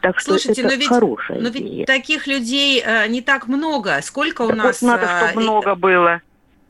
[0.00, 1.78] Так что Слушайте, это но ведь, хорошая но идея.
[1.78, 4.00] ведь таких людей э, не так много.
[4.02, 4.82] Сколько у Так нас...
[4.82, 6.20] вот надо, э, чтобы много было.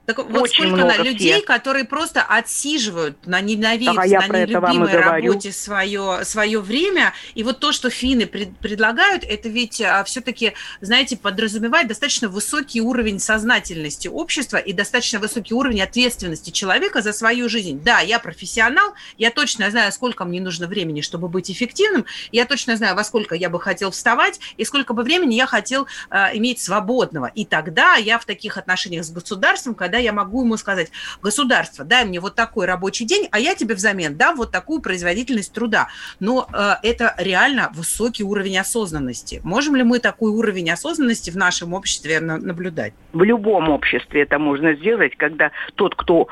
[0.07, 1.45] Так вот Очень сколько много людей, всех.
[1.45, 7.13] которые просто отсиживают на ненавид, Так, а на нелюбимой работе свое, свое время.
[7.35, 13.19] И вот то, что финны пред- предлагают, это ведь все-таки, знаете, подразумевает достаточно высокий уровень
[13.19, 17.81] сознательности общества и достаточно высокий уровень ответственности человека за свою жизнь.
[17.83, 22.77] Да, я профессионал, я точно знаю, сколько мне нужно времени, чтобы быть эффективным, я точно
[22.77, 26.61] знаю, во сколько я бы хотел вставать и сколько бы времени я хотел э, иметь
[26.61, 27.27] свободного.
[27.35, 30.91] И тогда я в таких отношениях с государством, когда я могу ему сказать,
[31.23, 35.53] государство, дай мне вот такой рабочий день, а я тебе взамен дам вот такую производительность
[35.53, 35.89] труда.
[36.21, 39.41] Но э, это реально высокий уровень осознанности.
[39.45, 42.95] Можем ли мы такой уровень осознанности в нашем обществе на- наблюдать?
[43.13, 46.29] В любом обществе это можно сделать, когда тот, кто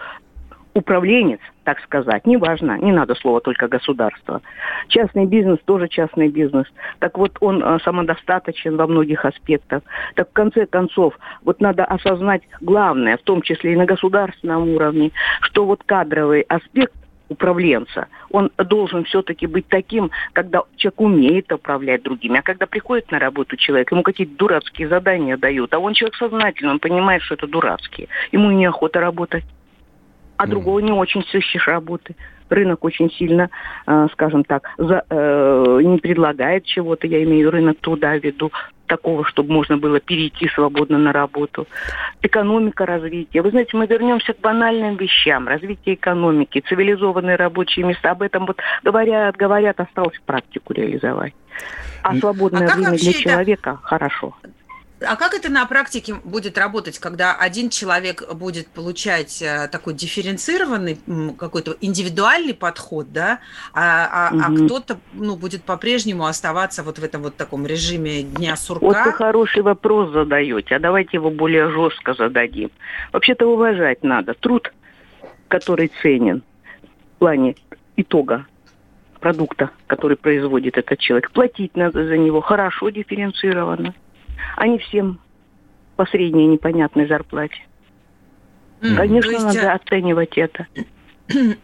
[0.74, 4.42] управленец, так сказать, неважно, не надо слова только государство.
[4.88, 6.66] Частный бизнес тоже частный бизнес.
[6.98, 9.82] Так вот, он э, самодостаточен во многих аспектах.
[10.14, 15.10] Так в конце концов, вот надо осознать главное, в том числе и на государственном уровне,
[15.40, 16.94] что вот кадровый аспект
[17.28, 22.38] управленца, он должен все-таки быть таким, когда человек умеет управлять другими.
[22.38, 26.72] А когда приходит на работу человек, ему какие-то дурацкие задания дают, а он человек сознательный,
[26.72, 28.08] он понимает, что это дурацкие.
[28.32, 29.44] Ему неохота работать
[30.36, 32.16] а другого не очень сыщешь работы.
[32.50, 33.50] Рынок очень сильно,
[33.86, 38.52] э, скажем так, за, э, не предлагает чего-то, я имею рынок труда в виду,
[38.86, 41.66] такого, чтобы можно было перейти свободно на работу.
[42.22, 43.42] Экономика развития.
[43.42, 45.48] Вы знаете, мы вернемся к банальным вещам.
[45.48, 48.10] Развитие экономики, цивилизованные рабочие места.
[48.10, 51.34] Об этом вот говорят, говорят, осталось практику реализовать.
[52.02, 54.34] А свободное А время вообще для человека хорошо.
[55.06, 60.98] А как это на практике будет работать, когда один человек будет получать э, такой дифференцированный
[61.38, 63.40] какой-то индивидуальный подход, да,
[63.72, 64.66] а, а- а Мгм.
[64.66, 69.04] кто-то ну, будет по-прежнему оставаться вот в этом вот таком режиме дня Вот сурка?
[69.04, 72.70] вы хороший вопрос задаете, а давайте его более жестко зададим.
[73.12, 74.72] Вообще-то уважать надо труд,
[75.48, 76.42] который ценен
[77.16, 77.54] в плане
[77.96, 78.46] итога
[79.20, 81.30] продукта, который производит этот человек.
[81.30, 83.94] Платить надо за него хорошо, дифференцированно,
[84.66, 85.20] не всем
[85.96, 87.60] по средней непонятной зарплате.
[88.80, 90.66] Конечно, то есть, надо э, оценивать это.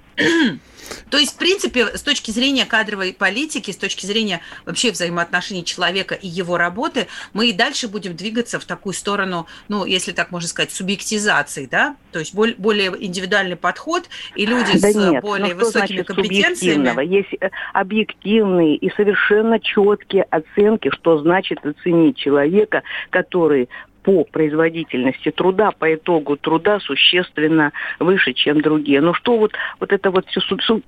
[1.11, 6.15] То есть, в принципе, с точки зрения кадровой политики, с точки зрения вообще взаимоотношений человека
[6.15, 10.49] и его работы, мы и дальше будем двигаться в такую сторону, ну, если так можно
[10.49, 11.97] сказать, субъектизации, да?
[12.13, 15.97] То есть боль- более индивидуальный подход, и люди да с нет, более ну, что высокими
[15.97, 17.07] значит компетенциями...
[17.11, 23.69] Есть э, объективные и совершенно четкие оценки, что значит оценить человека, который
[24.03, 29.01] по производительности труда, по итогу труда существенно выше, чем другие.
[29.01, 30.41] Ну что вот, вот это вот все,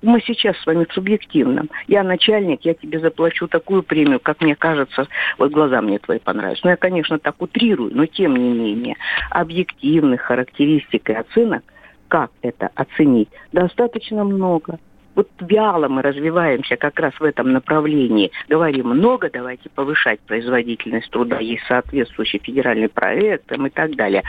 [0.02, 1.70] мы сейчас с вами в субъективном.
[1.86, 5.06] Я начальник, я тебе заплачу такую премию, как мне кажется,
[5.38, 6.62] вот глаза мне твои понравятся.
[6.64, 8.96] Ну я, конечно, так утрирую, но тем не менее,
[9.30, 11.62] объективных характеристик и оценок,
[12.08, 14.78] как это оценить, достаточно много
[15.14, 18.30] вот вяло мы развиваемся как раз в этом направлении.
[18.48, 24.22] Говорим много, давайте повышать производительность труда, есть соответствующий федеральный проект и так далее.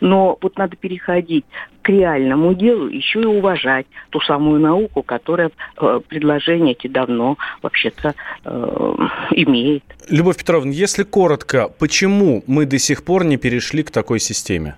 [0.00, 1.44] Но вот надо переходить
[1.82, 8.14] к реальному делу, еще и уважать ту самую науку, которая э, предложения эти давно вообще-то
[8.44, 8.94] э,
[9.30, 9.84] имеет.
[10.10, 14.76] Любовь Петровна, если коротко, почему мы до сих пор не перешли к такой системе?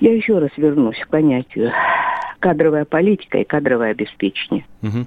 [0.00, 1.72] Я еще раз вернусь к понятию
[2.42, 4.66] кадровая политика и кадровое обеспечение.
[4.82, 5.06] Угу.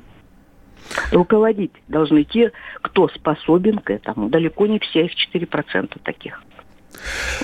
[1.11, 4.29] Руководить должны те, кто способен к этому.
[4.29, 6.41] Далеко не все, их 4% таких.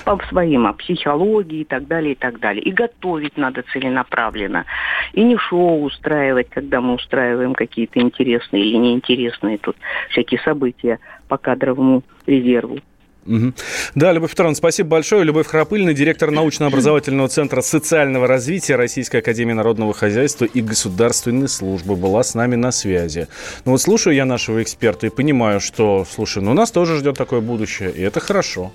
[0.06, 2.64] По своим, о психологии и так далее, и так далее.
[2.64, 4.66] И готовить надо целенаправленно.
[5.12, 9.76] И не шоу устраивать, когда мы устраиваем какие-то интересные или неинтересные тут
[10.10, 12.80] всякие события по кадровому резерву.
[13.26, 15.24] Да, Любовь Петровна, спасибо большое.
[15.24, 22.24] Любовь Храпыльна, директор научно-образовательного центра социального развития Российской Академии Народного Хозяйства и Государственной службы была
[22.24, 23.28] с нами на связи.
[23.66, 27.42] Ну вот слушаю я нашего эксперта и понимаю, что, слушай, ну нас тоже ждет такое
[27.42, 28.72] будущее, и это хорошо.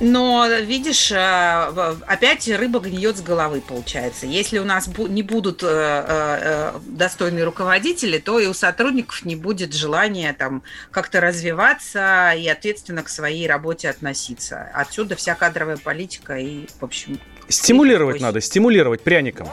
[0.00, 4.26] Но, видишь, э, опять рыба гниет с головы, получается.
[4.26, 9.72] Если у нас не будут э, э, достойные руководители, то и у сотрудников не будет
[9.72, 14.68] желания там как-то развиваться и ответственно к своей работе относиться.
[14.74, 17.20] Отсюда вся кадровая политика и, в общем...
[17.48, 19.48] Стимулировать надо, стимулировать пряником.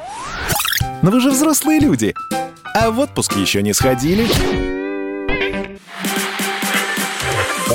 [1.01, 2.15] Но вы же взрослые люди.
[2.73, 4.70] А в отпуск еще не сходили?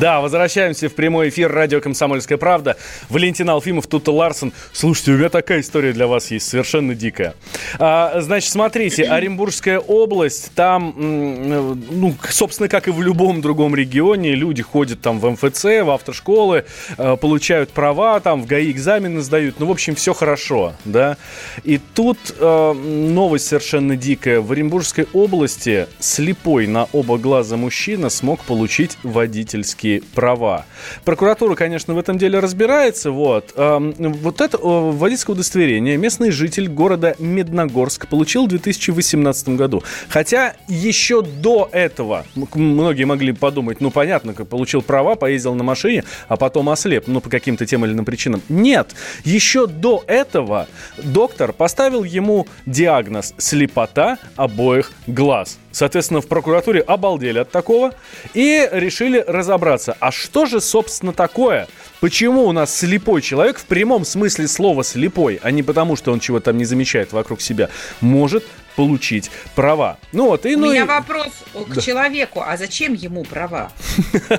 [0.00, 2.76] Да, возвращаемся в прямой эфир радио «Комсомольская правда».
[3.08, 4.52] Валентин Алфимов, Тута Ларсон.
[4.72, 7.34] Слушайте, у меня такая история для вас есть, совершенно дикая.
[7.80, 14.62] А, значит, смотрите, Оренбургская область, там, ну, собственно, как и в любом другом регионе, люди
[14.62, 16.64] ходят там в МФЦ, в автошколы,
[16.96, 19.58] а, получают права, там в ГАИ экзамены сдают.
[19.58, 21.16] Ну, в общем, все хорошо, да.
[21.64, 24.40] И тут а, новость совершенно дикая.
[24.40, 30.64] В Оренбургской области слепой на оба глаза мужчина смог получить водительский водительские права.
[31.04, 33.10] Прокуратура, конечно, в этом деле разбирается.
[33.10, 39.82] Вот, вот это водительское удостоверение местный житель города Медногорск получил в 2018 году.
[40.08, 42.24] Хотя еще до этого
[42.54, 47.20] многие могли подумать, ну понятно, как получил права, поездил на машине, а потом ослеп, ну
[47.20, 48.42] по каким-то тем или иным причинам.
[48.48, 50.68] Нет, еще до этого
[51.02, 55.58] доктор поставил ему диагноз слепота обоих глаз.
[55.70, 57.94] Соответственно, в прокуратуре обалдели от такого
[58.34, 61.68] и решили разобраться, а что же, собственно, такое?
[62.00, 66.20] Почему у нас слепой человек, в прямом смысле слова слепой, а не потому, что он
[66.20, 67.68] чего-то там не замечает вокруг себя,
[68.00, 68.44] может
[68.78, 69.98] получить права.
[70.12, 70.86] Ну вот, и, ну, У меня и...
[70.86, 71.80] вопрос к да.
[71.80, 73.72] человеку, а зачем ему права?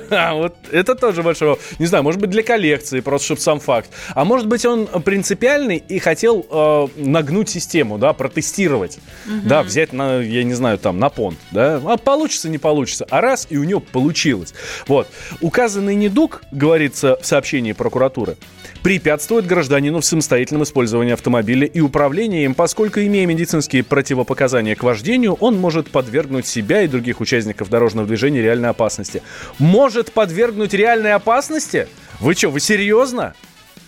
[0.32, 3.90] Вот это тоже большой Не знаю, может быть, для коллекции, просто чтобы сам факт.
[4.14, 8.98] А может быть, он принципиальный и хотел э, нагнуть систему, да, протестировать.
[9.26, 11.82] Да, взять на, я не знаю, там, на понт, да.
[11.84, 13.06] А получится, не получится.
[13.10, 14.54] А раз, и у него получилось.
[14.86, 15.06] Вот.
[15.42, 18.38] Указанный недуг, говорится в сообщении прокуратуры,
[18.82, 25.34] препятствует гражданину в самостоятельном использовании автомобиля и управлении им, поскольку, имея медицинские противопоказания к вождению,
[25.34, 29.22] он может подвергнуть себя и других участников дорожного движения реальной опасности.
[29.58, 31.88] Может подвергнуть реальной опасности?
[32.20, 33.34] Вы что, вы серьезно?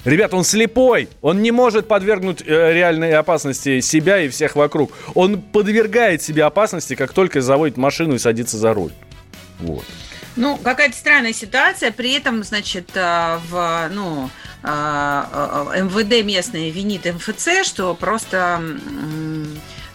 [0.04, 1.08] Ребят, он слепой.
[1.20, 4.92] Он не может подвергнуть э, реальной опасности себя и всех вокруг.
[5.14, 8.92] Он подвергает себе опасности, как только заводит машину и садится за руль.
[9.60, 9.84] Вот.
[10.34, 11.92] Ну, какая-то странная ситуация.
[11.92, 14.30] При этом, значит, э, в, ну,
[14.62, 15.24] э,
[15.74, 18.60] э, МВД местные винит МФЦ, что просто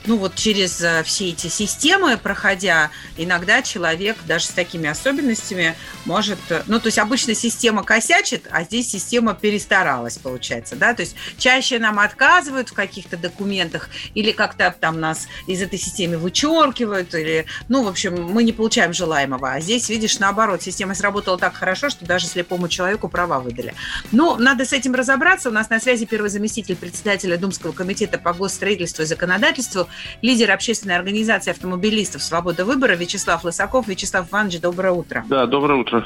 [0.07, 6.39] ну вот через э, все эти системы проходя, иногда человек даже с такими особенностями может,
[6.49, 11.15] э, ну то есть обычно система косячит, а здесь система перестаралась, получается, да, то есть
[11.37, 17.45] чаще нам отказывают в каких-то документах или как-то там нас из этой системы вычеркивают, или,
[17.67, 19.51] ну, в общем, мы не получаем желаемого.
[19.51, 23.73] А здесь, видишь, наоборот, система сработала так хорошо, что даже слепому человеку права выдали.
[24.11, 25.49] Но надо с этим разобраться.
[25.49, 29.87] У нас на связи первый заместитель председателя Думского комитета по госстроительству и законодательству,
[30.21, 33.87] лидер общественной организации автомобилистов «Свобода выбора» Вячеслав Лысаков.
[33.87, 35.23] Вячеслав Иванович, доброе утро.
[35.29, 36.05] Да, доброе утро.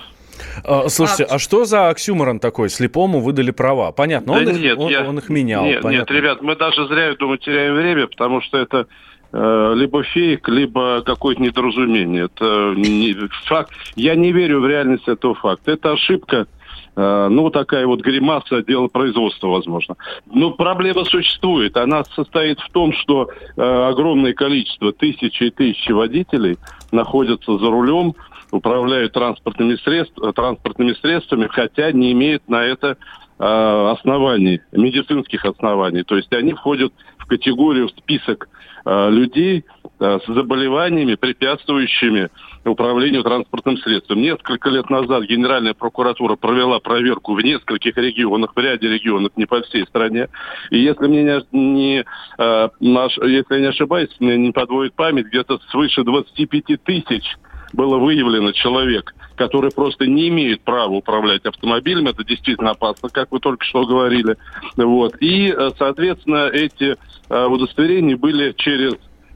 [0.64, 1.36] А, слушайте, а...
[1.36, 2.70] а что за оксюморон такой?
[2.70, 3.92] Слепому выдали права.
[3.92, 5.04] Понятно, он, да их, нет, он, я...
[5.04, 5.64] он их менял.
[5.64, 6.14] Нет, понятно.
[6.14, 8.88] нет, ребят, мы даже зря, я думаю, теряем время, потому что это
[9.32, 12.26] э, либо фейк, либо какое-то недоразумение.
[12.26, 13.16] Это не,
[13.46, 13.72] факт.
[13.96, 15.72] Я не верю в реальность этого факта.
[15.72, 16.48] Это ошибка
[16.96, 19.96] ну, такая вот гримаса дела производства, возможно.
[20.32, 21.78] Но проблема существует.
[21.78, 26.58] Она состоит в том, что э, огромное количество, тысячи и тысячи водителей
[26.92, 28.14] находятся за рулем,
[28.52, 32.98] управляют транспортными, средств, транспортными средствами, хотя не имеют на это
[33.40, 36.04] э, оснований, медицинских оснований.
[36.04, 38.62] То есть они входят в категорию, в список э,
[39.10, 39.66] людей
[40.00, 42.30] э, с заболеваниями, препятствующими
[42.64, 44.22] управлению транспортным средством.
[44.22, 49.62] Несколько лет назад Генеральная прокуратура провела проверку в нескольких регионах, в ряде регионов, не по
[49.62, 50.28] всей стране.
[50.70, 52.06] И если мне не, не
[52.38, 57.36] э, наш, если я не ошибаюсь, мне не подводит память, где-то свыше 25 тысяч
[57.74, 62.08] было выявлено человек, который просто не имеет права управлять автомобилем.
[62.08, 64.38] Это действительно опасно, как вы только что говорили.
[64.78, 65.16] Вот.
[65.20, 66.96] И, э, соответственно, эти
[67.30, 68.94] э, удостоверения были через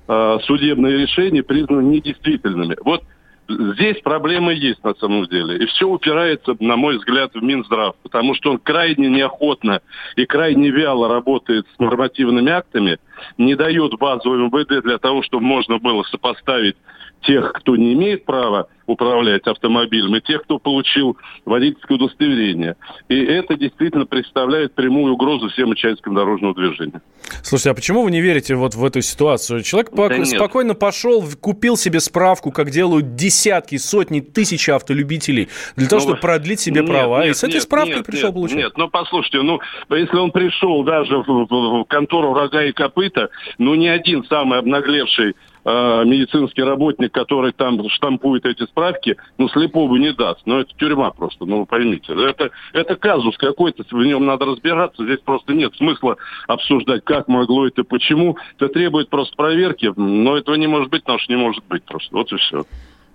[0.07, 2.77] э, судебные решения признаны недействительными.
[2.83, 3.03] Вот
[3.47, 5.57] Здесь проблемы есть на самом деле.
[5.57, 9.81] И все упирается, на мой взгляд, в Минздрав, потому что он крайне неохотно
[10.15, 12.97] и крайне вяло работает с нормативными актами,
[13.37, 16.75] не дает базу МВД для того, чтобы можно было сопоставить
[17.25, 22.75] тех, кто не имеет права управлять автомобилем, и тех, кто получил водительское удостоверение.
[23.09, 27.01] И это действительно представляет прямую угрозу всем участникам дорожного движения.
[27.41, 29.63] Слушайте, а почему вы не верите вот в эту ситуацию?
[29.63, 30.79] Человек да спокойно нет.
[30.79, 36.59] пошел, купил себе справку, как делают десятки, сотни, тысячи автолюбителей, для того, ну, чтобы продлить
[36.59, 38.57] себе нет, права, нет, и с этой нет, справкой нет, пришел нет, получать.
[38.57, 39.59] Нет, ну послушайте, ну
[39.89, 44.59] если он пришел даже в, в, в контору рога и копыта, ну ни один самый
[44.59, 50.41] обнаглевший э, медицинский работник, который там штампует эти справки, ну, слепому не даст.
[50.45, 52.13] Но это тюрьма просто, ну, поймите.
[52.13, 55.03] Это, это казус какой-то, в нем надо разбираться.
[55.03, 58.37] Здесь просто нет смысла обсуждать, как могло это, почему.
[58.57, 62.15] Это требует просто проверки, но этого не может быть, потому что не может быть просто.
[62.15, 62.63] Вот и все.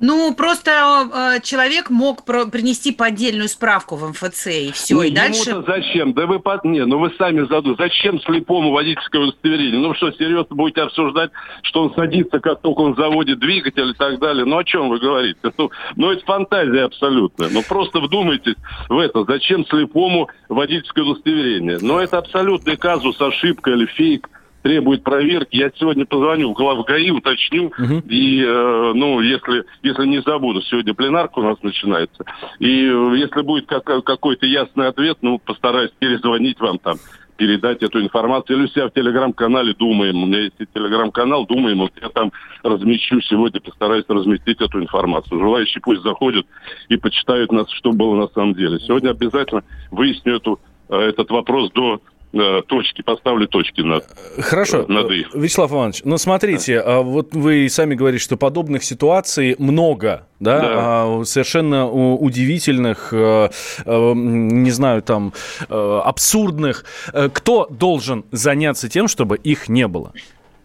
[0.01, 5.11] Ну, просто э, человек мог про- принести поддельную справку в МФЦ, и все, ну, и
[5.11, 5.62] дальше...
[5.66, 6.14] зачем?
[6.14, 6.64] Да вы под...
[6.64, 7.76] Не, ну вы сами задумали.
[7.78, 9.78] Зачем слепому водительское удостоверение?
[9.78, 11.30] Ну что, серьезно будете обсуждать,
[11.62, 14.46] что он садится, как только он заводит двигатель и так далее?
[14.46, 15.38] Ну о чем вы говорите?
[15.59, 17.51] Ну, ну это фантазия абсолютная.
[17.51, 18.57] Ну просто вдумайтесь
[18.88, 19.24] в это.
[19.24, 21.78] Зачем слепому водительское удостоверение?
[21.82, 24.28] Ну это абсолютный казус, ошибка или фейк
[24.63, 25.57] требует проверки.
[25.57, 27.67] Я сегодня позвоню в глав ГАИ, уточню.
[27.67, 28.03] Угу.
[28.09, 32.25] И, э, ну, если, если не забуду, сегодня пленарка у нас начинается.
[32.59, 36.97] И э, если будет как, какой-то ясный ответ, ну, постараюсь перезвонить вам там
[37.41, 38.59] передать эту информацию.
[38.59, 40.23] Или у себя в телеграм-канале «Думаем».
[40.23, 41.79] У меня есть телеграм-канал «Думаем».
[41.79, 42.33] Вот я там
[42.63, 45.41] размещу сегодня, постараюсь разместить эту информацию.
[45.41, 46.47] Желающие пусть заходят
[46.91, 48.79] и почитают нас, что было на самом деле.
[48.81, 52.03] Сегодня обязательно выясню эту, э, этот вопрос до
[52.33, 54.05] точки, поставлю точки над
[54.39, 54.85] Хорошо.
[54.89, 55.35] Над их.
[55.35, 57.01] Вячеслав Иванович, ну смотрите, да.
[57.01, 60.68] вот вы сами говорите, что подобных ситуаций много, да, да.
[60.72, 63.51] А, совершенно удивительных, э,
[63.85, 65.33] э, не знаю, там,
[65.68, 66.85] э, абсурдных.
[67.33, 70.12] Кто должен заняться тем, чтобы их не было?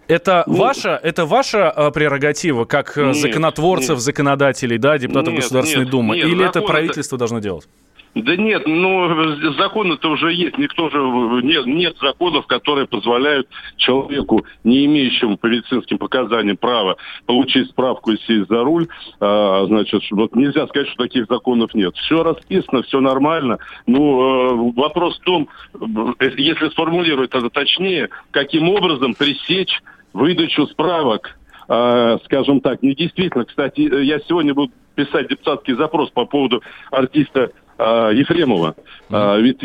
[0.08, 4.00] Это ну, ваша, это ваша прерогатива, как нет, законотворцев, нет.
[4.02, 7.22] законодателей, да, депутатов нет, Государственной нет, Думы, нет, или это правительство это...
[7.22, 7.68] должно делать?
[8.16, 10.58] Да нет, ну законы-то уже есть.
[10.58, 10.98] Никто же
[11.44, 16.96] нет, нет законов, которые позволяют человеку, не имеющему по медицинским показаниям права
[17.26, 18.88] получить справку и сесть за руль.
[19.20, 21.94] А, значит, вот нельзя сказать, что таких законов нет.
[21.98, 23.58] Все расписано, все нормально.
[23.86, 25.50] Ну, э, вопрос в том,
[26.20, 29.82] э, если сформулировать это точнее, каким образом пресечь
[30.14, 31.38] выдачу справок
[31.68, 33.44] э, скажем так, недействительно.
[33.44, 36.62] Кстати, я сегодня буду писать депутатский запрос по поводу
[36.92, 38.76] артиста а, Ефремова.
[39.10, 39.42] Mm-hmm.
[39.42, 39.62] Ведь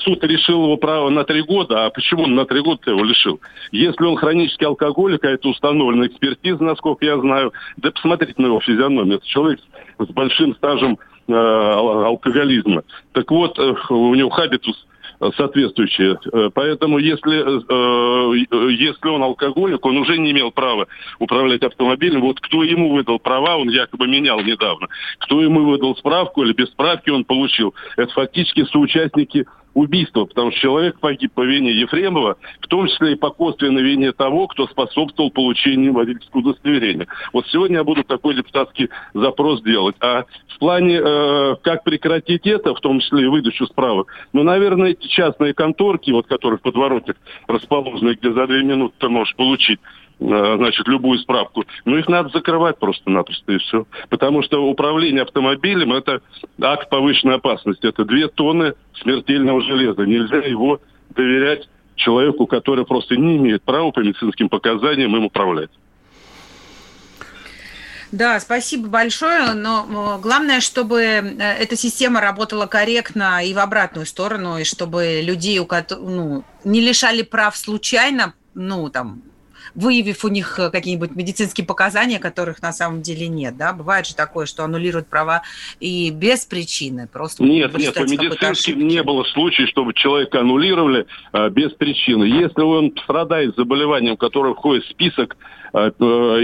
[0.00, 1.86] суд решил его право на три года.
[1.86, 3.40] А почему он на три года его лишил?
[3.72, 8.60] Если он хронический алкоголик, а это установлена экспертиза, насколько я знаю, да посмотрите на его
[8.60, 9.16] физиономию.
[9.16, 9.60] Это человек
[9.98, 12.82] с большим стажем э, алкоголизма.
[13.12, 14.97] Так вот, э, у него хабитус э,
[15.36, 16.18] соответствующие.
[16.32, 20.86] Э, Поэтому если, э, э, если он алкоголик, он уже не имел права
[21.18, 22.20] управлять автомобилем.
[22.20, 24.88] Вот кто ему выдал права, он якобы менял недавно.
[25.18, 27.74] Кто ему выдал справку или без справки он получил.
[27.96, 33.16] Это фактически соучастники убийства, потому что человек погиб по вине Ефремова, в том числе и
[33.16, 37.06] по косвенной вине того, кто способствовал получению водительского удостоверения.
[37.32, 39.96] Вот сегодня я буду такой депутатский запрос делать.
[40.00, 44.90] А в плане, э, как прекратить это, в том числе и выдачу справок, ну, наверное,
[44.90, 47.16] эти частные конторки, вот которые в подворотнях
[47.46, 49.80] расположены, где за две минуты ты можешь получить
[50.18, 51.64] значит, любую справку.
[51.84, 53.86] Ну, их надо закрывать просто-напросто, и все.
[54.08, 56.20] Потому что управление автомобилем– это
[56.60, 57.86] акт повышенной опасности.
[57.86, 60.02] Это две тонны смертельного железа.
[60.02, 65.70] Нельзя его доверять человеку, который просто не имеет права по медицинским показаниям им управлять.
[68.10, 74.06] Да, спасибо большое, но э, главное, чтобы э, эта система работала корректно и в обратную
[74.06, 79.22] сторону, и чтобы людей, у которых, ну, не лишали прав случайно, ну, там,
[79.78, 83.72] выявив у них э, какие-нибудь медицинские показания, которых на самом деле нет, да?
[83.72, 85.42] Бывает же такое, что аннулируют права
[85.78, 87.44] и без причины, просто...
[87.44, 92.24] Нет, нет, по медицинским не было случая, чтобы человека аннулировали а, без причины.
[92.24, 95.36] Если он страдает заболеванием, которое входит в список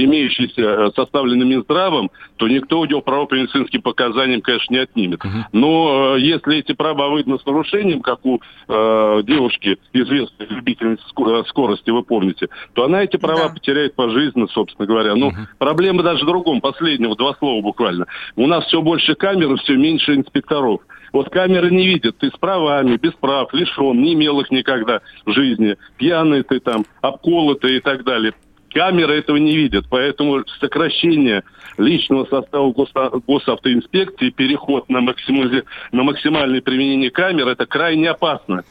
[0.04, 5.20] имеющийся э, составленный Минздравом, то никто у него права по медицинским показаниям, конечно, не отнимет.
[5.52, 11.40] Но э, если эти права выданы с нарушением, как у э, девушки, известной любительницы ско-
[11.40, 15.14] э, скорости, вы помните, то она эти права потеряет пожизненно, собственно говоря.
[15.14, 18.06] Но проблема даже в другом, последнего, два слова буквально.
[18.36, 20.80] У нас все больше камер, все меньше инспекторов.
[21.12, 25.30] Вот камеры не видят, ты с правами, без прав, лишен, не имел их никогда в
[25.32, 28.34] жизни, пьяный ты там, обколотый и так далее.
[28.74, 31.44] Камеры этого не видят, поэтому сокращение
[31.78, 38.64] личного состава гос- госавтоинспекции, переход на, максимузи- на максимальное применение камер, это крайне опасно.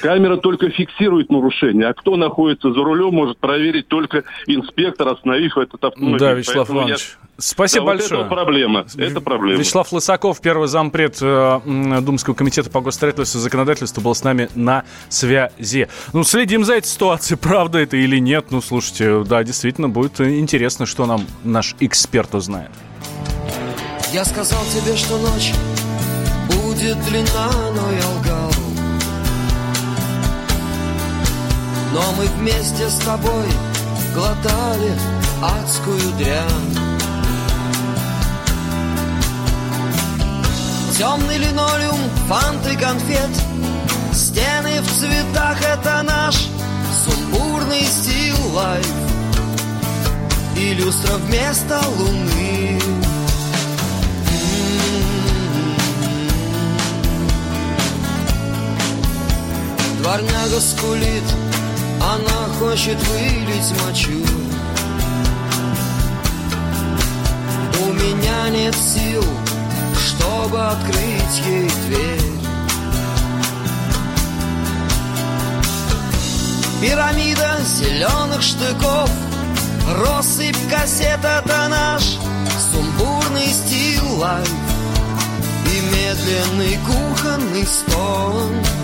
[0.00, 5.82] Камера только фиксирует нарушение, а кто находится за рулем, может проверить только инспектор, остановив этот
[5.84, 6.18] автомобиль.
[6.18, 8.20] Да, Вячеслав Поэтому я- Иванович, спасибо Да, вот большое.
[8.20, 9.58] это проблема, это проблема.
[9.60, 11.60] Вячеслав Лысаков, первый зампред э,
[12.02, 15.88] Думского комитета по госстроительству и законодательству, был с нами на связи.
[16.12, 18.46] Ну, следим за этой ситуацией, правда это или нет.
[18.50, 22.70] Ну, слушайте, да, действительно, будет интересно, что нам наш эксперт узнает.
[24.12, 25.52] Я сказал тебе, что ночь
[26.48, 28.52] будет длинна, но я лгал.
[31.92, 33.46] Но мы вместе с тобой
[34.14, 34.92] глотали
[35.42, 36.94] адскую дрянь.
[40.96, 43.30] Темный линолеум, фанты, конфет,
[44.12, 46.36] стены в цветах— это наш
[47.04, 49.03] сумбурный стил лайф.
[50.56, 52.80] И люстра вместо луны.
[59.98, 61.24] Дворняга скулит,
[62.00, 64.22] она хочет вылить мочу.
[67.80, 69.24] У меня нет сил,
[69.98, 72.34] чтобы открыть ей дверь.
[76.80, 79.10] Пирамида зеленых штыков,
[79.86, 82.02] россыпь кассет— это наш
[82.72, 84.48] сумбурный стил лайф
[85.66, 88.83] и медленный кухонный стон.